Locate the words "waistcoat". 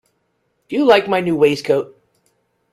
1.35-1.95